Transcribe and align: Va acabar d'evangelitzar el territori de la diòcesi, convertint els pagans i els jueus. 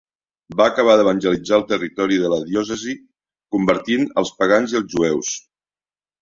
Va 0.59 0.65
acabar 0.71 0.93
d'evangelitzar 1.01 1.55
el 1.59 1.65
territori 1.71 2.17
de 2.23 2.31
la 2.31 2.39
diòcesi, 2.47 2.95
convertint 3.57 4.09
els 4.23 4.33
pagans 4.41 4.75
i 4.75 4.81
els 4.83 4.91
jueus. 4.97 5.33